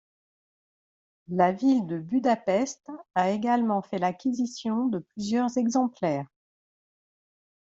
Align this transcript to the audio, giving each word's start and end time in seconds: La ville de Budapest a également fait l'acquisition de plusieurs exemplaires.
La 1.27 1.51
ville 1.51 1.85
de 1.85 1.99
Budapest 1.99 2.89
a 3.13 3.29
également 3.29 3.83
fait 3.83 3.99
l'acquisition 3.99 4.87
de 4.87 4.97
plusieurs 4.97 5.59
exemplaires. 5.59 6.25